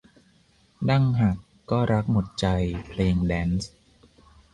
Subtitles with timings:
[0.89, 1.37] ดั้งหัก
[1.71, 2.47] ก็รักหมดใจ
[2.89, 3.71] เพลงแดนซ์